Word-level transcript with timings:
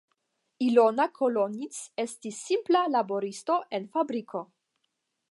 Ilona 0.67 1.03
Kolonits 1.17 1.81
estis 2.03 2.39
simpla 2.47 2.81
laboristo 2.95 3.57
en 3.81 3.85
fabriko. 3.97 4.43